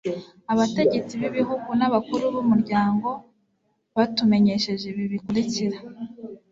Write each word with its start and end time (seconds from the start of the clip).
abategetsi 0.53 1.13
b'igihugu 1.21 1.69
n'abakuru 1.79 2.23
b'umuryango, 2.33 3.09
batumenyesheje 3.97 4.85
ibi 4.91 5.03
bikurikira 5.13 5.77